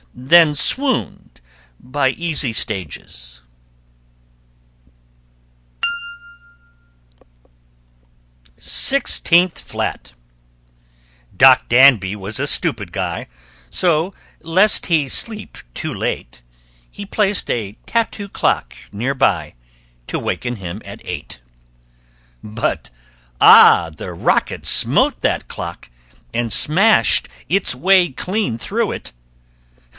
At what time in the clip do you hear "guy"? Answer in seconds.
12.91-13.27